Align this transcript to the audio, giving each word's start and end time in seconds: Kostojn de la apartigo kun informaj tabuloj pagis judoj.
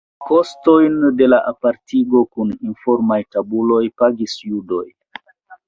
Kostojn 0.27 0.95
de 1.19 1.27
la 1.33 1.39
apartigo 1.51 2.23
kun 2.37 2.55
informaj 2.71 3.21
tabuloj 3.37 3.81
pagis 4.03 4.37
judoj. 4.51 4.85